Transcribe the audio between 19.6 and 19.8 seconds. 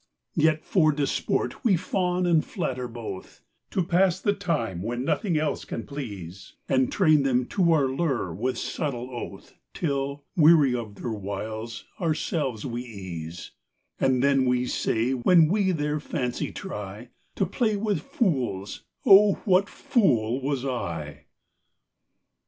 a